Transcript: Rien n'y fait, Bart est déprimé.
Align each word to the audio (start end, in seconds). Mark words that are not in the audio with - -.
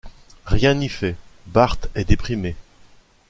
Rien 0.47 0.73
n'y 0.73 0.89
fait, 0.89 1.15
Bart 1.45 1.77
est 1.93 2.05
déprimé. 2.05 2.55